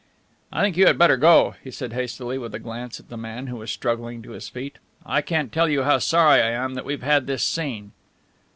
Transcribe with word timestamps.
"I 0.51 0.63
think 0.63 0.77
you 0.77 0.87
had 0.87 0.97
better 0.97 1.15
go," 1.15 1.53
he 1.63 1.69
said 1.69 1.93
hastily, 1.93 2.39
with 2.39 2.55
a 2.55 2.59
glance 2.59 2.99
at 2.99 3.09
the 3.09 3.17
man 3.17 3.45
who 3.45 3.57
was 3.57 3.69
struggling 3.69 4.23
to 4.23 4.31
his 4.31 4.49
feet. 4.49 4.79
"I 5.05 5.21
can't 5.21 5.51
tell 5.51 5.69
you 5.69 5.83
how 5.83 5.99
sorry 5.99 6.41
I 6.41 6.49
am 6.49 6.73
that 6.73 6.85
we've 6.85 7.03
had 7.03 7.27
this 7.27 7.43
scene." 7.43 7.91